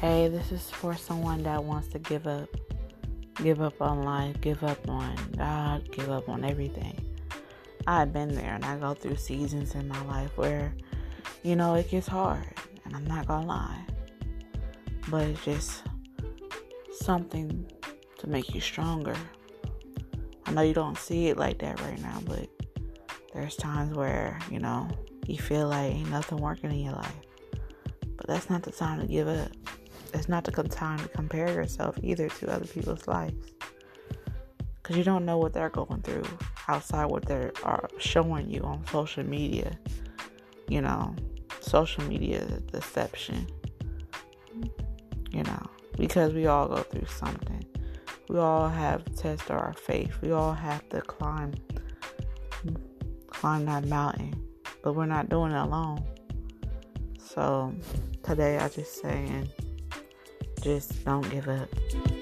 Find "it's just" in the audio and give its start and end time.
15.28-15.82